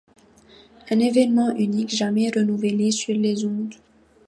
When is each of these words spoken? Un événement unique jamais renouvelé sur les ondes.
Un 0.89 0.97
événement 0.97 1.55
unique 1.55 1.93
jamais 1.95 2.31
renouvelé 2.33 2.89
sur 2.89 3.13
les 3.13 3.45
ondes. 3.45 3.75